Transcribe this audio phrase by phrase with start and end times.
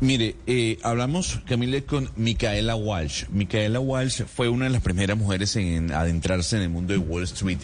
[0.00, 3.24] Mire, eh, hablamos, Camille, con Micaela Walsh.
[3.30, 7.24] Micaela Walsh fue una de las primeras mujeres en adentrarse en el mundo de Wall
[7.24, 7.58] Street.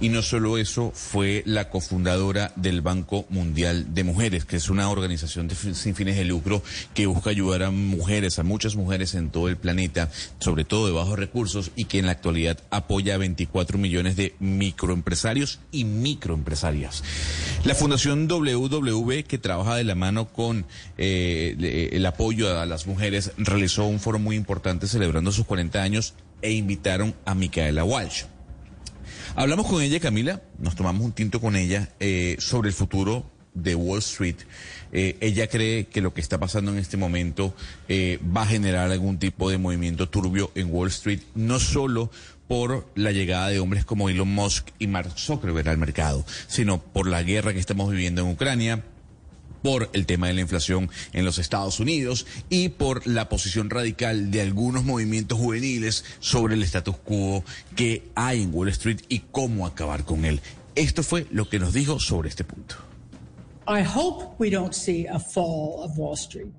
[0.00, 4.90] Y no solo eso, fue la cofundadora del Banco Mundial de Mujeres, que es una
[4.90, 6.60] organización de, sin fines de lucro
[6.92, 10.92] que busca ayudar a mujeres, a muchas mujeres en todo el planeta, sobre todo de
[10.92, 17.04] bajos recursos, y que en la actualidad apoya a 24 millones de microempresarios y microempresarias.
[17.64, 20.66] La Fundación WW, que trabaja de la mano con...
[20.98, 25.82] Eh, eh, el apoyo a las mujeres, realizó un foro muy importante celebrando sus 40
[25.82, 28.22] años e invitaron a Micaela Walsh.
[29.34, 33.74] Hablamos con ella, Camila, nos tomamos un tinto con ella eh, sobre el futuro de
[33.74, 34.36] Wall Street.
[34.90, 37.54] Eh, ella cree que lo que está pasando en este momento
[38.34, 42.10] va a generar algún tipo de movimiento turbio en Wall Street, no solo
[42.48, 47.06] por la llegada de hombres como Elon Musk y Mark Zuckerberg al mercado, sino por
[47.06, 48.82] la guerra que estamos viviendo en Ucrania,
[49.66, 54.30] por el tema de la inflación en los Estados Unidos y por la posición radical
[54.30, 57.42] de algunos movimientos juveniles sobre el status quo
[57.74, 60.40] que hay en Wall Street y cómo acabar con él.
[60.76, 62.76] Esto fue lo que nos dijo sobre este punto.
[63.66, 66.52] I hope we don't see a fall of Wall Street.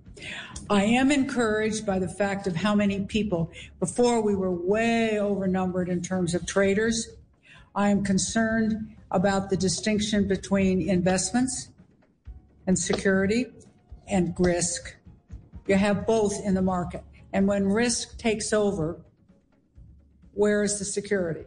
[0.70, 3.50] I am encouraged by the fact of how many people,
[3.80, 7.08] before we were way overnumbered in terms of traders.
[7.74, 11.70] I am concerned about the distinction between investments
[12.68, 13.48] and security
[14.08, 14.96] and risk.
[15.66, 17.04] You have both in the market.
[17.34, 19.02] And when risk takes over,
[20.34, 21.46] where is the security?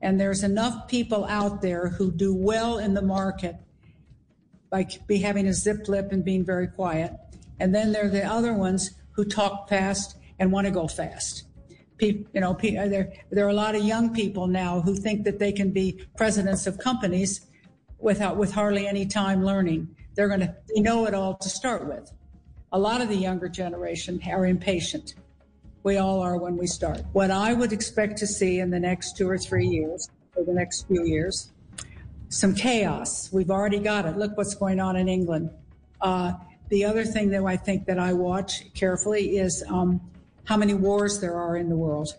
[0.00, 3.56] And there's enough people out there who do well in the market
[4.68, 7.12] by be having a zip lip and being very quiet.
[7.60, 11.44] And then there are the other ones who talk fast and want to go fast.
[12.00, 15.38] You know, uh, there, there are a lot of young people now who think that
[15.38, 17.46] they can be presidents of companies
[17.98, 19.94] without with hardly any time learning.
[20.14, 22.12] They're going to they know it all to start with.
[22.72, 25.14] A lot of the younger generation are impatient.
[25.82, 27.02] We all are when we start.
[27.12, 30.52] What I would expect to see in the next two or three years, or the
[30.52, 31.50] next few years,
[32.28, 33.30] some chaos.
[33.32, 34.16] We've already got it.
[34.16, 35.50] Look what's going on in England.
[36.00, 36.32] Uh,
[36.68, 40.00] the other thing that I think that I watch carefully is um,
[40.44, 42.14] how many wars there are in the world.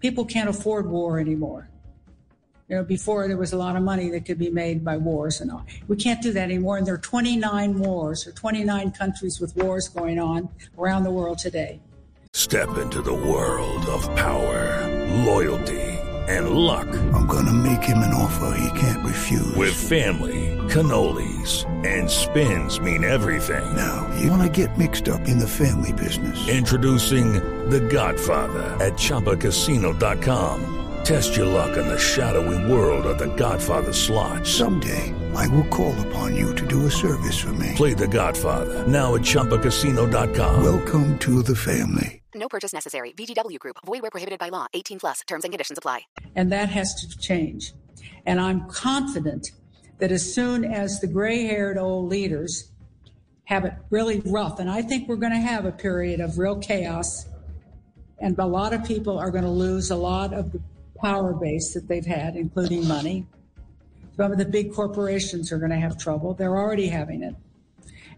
[0.00, 1.70] People can't afford war anymore.
[2.68, 5.40] You know, before there was a lot of money that could be made by wars
[5.40, 5.64] and all.
[5.86, 6.78] We can't do that anymore.
[6.78, 11.38] And there are 29 wars or 29 countries with wars going on around the world
[11.38, 11.80] today.
[12.32, 14.84] Step into the world of power,
[15.24, 15.80] loyalty,
[16.28, 16.88] and luck.
[17.14, 19.54] I'm going to make him an offer he can't refuse.
[19.54, 23.76] With family, cannolis, and spins mean everything.
[23.76, 26.48] Now, you want to get mixed up in the family business.
[26.48, 27.34] Introducing
[27.70, 30.75] The Godfather at Choppacasino.com.
[31.06, 34.44] Test your luck in the shadowy world of the Godfather slot.
[34.44, 37.74] Someday, I will call upon you to do a service for me.
[37.76, 40.64] Play the Godfather, now at Chumpacasino.com.
[40.64, 42.22] Welcome to the family.
[42.34, 43.12] No purchase necessary.
[43.12, 43.76] VGW Group.
[43.86, 44.66] Void where prohibited by law.
[44.74, 45.20] 18 plus.
[45.28, 46.00] Terms and conditions apply.
[46.34, 47.72] And that has to change.
[48.26, 49.52] And I'm confident
[50.00, 52.72] that as soon as the gray-haired old leaders
[53.44, 56.58] have it really rough, and I think we're going to have a period of real
[56.58, 57.26] chaos,
[58.18, 60.60] and a lot of people are going to lose a lot of the
[60.98, 63.26] power base that they've had, including money.
[64.16, 66.34] Some of the big corporations are going to have trouble.
[66.34, 67.34] They're already having it.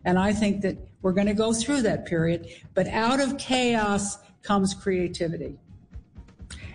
[0.05, 2.49] And I think that we're going to go through that period.
[2.75, 5.59] But out of chaos comes creativity.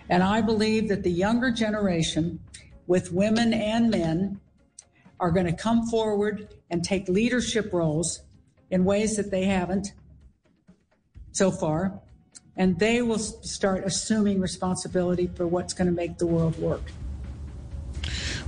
[0.08, 2.40] And I believe that the younger generation,
[2.86, 4.40] with women and men,
[5.18, 8.22] are going to come forward and take leadership roles
[8.70, 9.92] in ways that they haven't
[11.32, 12.00] so far
[12.56, 16.92] and they will start assuming responsibility for what's going to make the world work.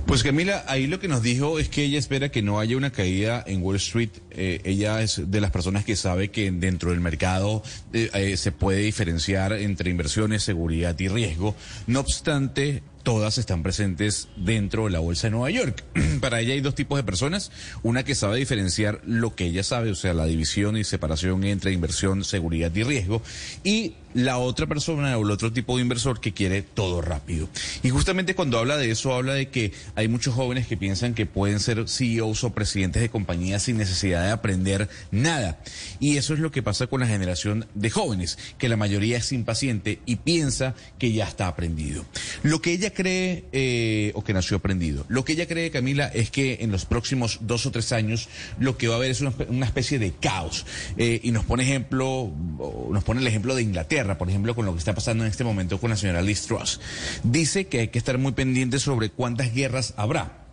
[0.05, 2.91] Pues Camila, ahí lo que nos dijo es que ella espera que no haya una
[2.91, 7.01] caída en Wall Street eh, ella es de las personas que sabe que dentro del
[7.01, 11.55] mercado eh, eh, se puede diferenciar entre inversiones, seguridad y riesgo.
[11.87, 15.81] No obstante, todas están presentes dentro de la bolsa de Nueva York.
[16.19, 19.91] Para ella hay dos tipos de personas, una que sabe diferenciar lo que ella sabe,
[19.91, 23.21] o sea, la división y separación entre inversión, seguridad y riesgo,
[23.63, 27.47] y la otra persona o el otro tipo de inversor que quiere todo rápido.
[27.81, 31.25] Y justamente cuando habla de eso, habla de que hay muchos jóvenes que piensan que
[31.25, 35.59] pueden ser CEOs o presidentes de compañías sin necesidad de aprender nada.
[35.99, 39.31] Y eso es lo que pasa con la generación de jóvenes, que la mayoría es
[39.31, 42.05] impaciente y piensa que ya está aprendido.
[42.43, 46.31] Lo que ella cree, eh, o que nació aprendido, lo que ella cree, Camila, es
[46.31, 48.29] que en los próximos dos o tres años
[48.59, 50.65] lo que va a haber es una, una especie de caos.
[50.97, 52.31] Eh, y nos pone ejemplo,
[52.91, 55.43] nos pone el ejemplo de Inglaterra por ejemplo, con lo que está pasando en este
[55.43, 56.79] momento con la señora Liz Truss.
[57.23, 60.46] Dice que hay que estar muy pendiente sobre cuántas guerras habrá.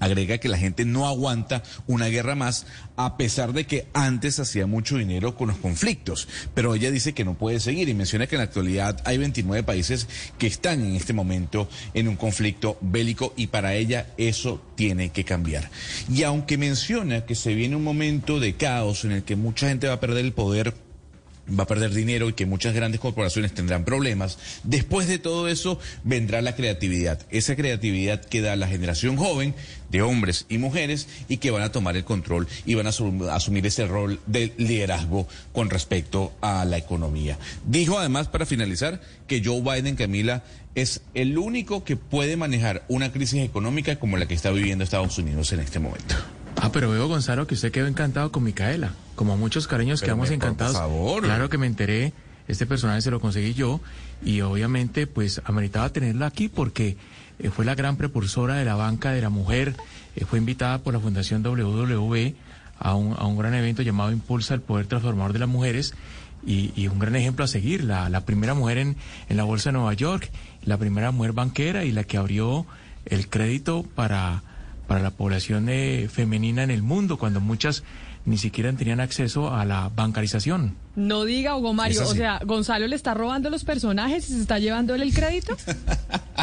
[0.00, 2.66] Agrega que la gente no aguanta una guerra más,
[2.96, 6.28] a pesar de que antes hacía mucho dinero con los conflictos.
[6.54, 9.62] Pero ella dice que no puede seguir y menciona que en la actualidad hay 29
[9.62, 10.08] países
[10.38, 15.24] que están en este momento en un conflicto bélico y para ella eso tiene que
[15.24, 15.70] cambiar.
[16.12, 19.88] Y aunque menciona que se viene un momento de caos en el que mucha gente
[19.88, 20.74] va a perder el poder,
[21.48, 24.38] va a perder dinero y que muchas grandes corporaciones tendrán problemas.
[24.64, 27.20] Después de todo eso vendrá la creatividad.
[27.30, 29.54] Esa creatividad que da la generación joven
[29.90, 33.66] de hombres y mujeres y que van a tomar el control y van a asumir
[33.66, 37.38] ese rol de liderazgo con respecto a la economía.
[37.64, 40.44] Dijo además, para finalizar, que Joe Biden, Camila,
[40.74, 45.18] es el único que puede manejar una crisis económica como la que está viviendo Estados
[45.18, 46.14] Unidos en este momento.
[46.56, 48.92] Ah, pero veo, Gonzalo, que usted quedó encantado con Micaela.
[49.14, 50.74] Como muchos cariños quedamos encantados.
[50.74, 51.22] Por favor.
[51.22, 52.12] Claro que me enteré.
[52.48, 53.80] Este personaje se lo conseguí yo
[54.24, 56.96] y obviamente pues ameritaba tenerla aquí porque
[57.40, 59.74] eh, fue la gran precursora de la banca de la mujer.
[60.14, 62.34] Eh, fue invitada por la Fundación WW
[62.78, 65.94] a un, a un gran evento llamado Impulsa el Poder Transformador de las Mujeres
[66.46, 68.96] y, y, un gran ejemplo a seguir, la, la primera mujer en,
[69.28, 70.30] en la Bolsa de Nueva York,
[70.64, 72.66] la primera mujer banquera y la que abrió
[73.06, 74.42] el crédito para
[74.86, 77.82] para la población eh, femenina en el mundo, cuando muchas
[78.24, 80.76] ni siquiera tenían acceso a la bancarización.
[80.96, 84.58] No diga, Hugo Mario, o sea, Gonzalo le está robando los personajes y se está
[84.58, 85.56] llevando él el crédito.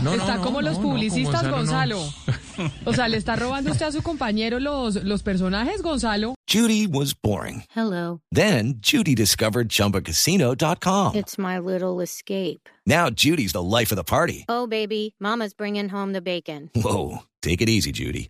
[0.02, 2.00] No, está no, como los publicistas, Gonzalo.
[2.86, 6.36] O sea, le está robando usted a su compañero los, los personajes, Gonzalo.
[6.48, 7.64] Judy was boring.
[7.76, 8.20] Hello.
[8.32, 11.16] Then Judy discovered ChumbaCasino.com.
[11.16, 12.70] It's my little escape.
[12.86, 14.46] Now Judy's the life of the party.
[14.50, 16.70] Oh, baby, mama's bringing home the bacon.
[16.76, 18.30] Whoa, take it easy, Judy.